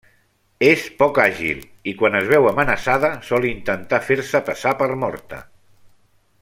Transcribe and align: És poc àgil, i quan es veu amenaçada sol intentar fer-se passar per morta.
És 0.67 0.85
poc 1.01 1.19
àgil, 1.23 1.59
i 1.91 1.93
quan 1.99 2.17
es 2.21 2.25
veu 2.33 2.49
amenaçada 2.53 3.13
sol 3.29 3.47
intentar 3.53 4.01
fer-se 4.09 4.43
passar 4.51 4.77
per 4.81 4.93
morta. 5.05 5.45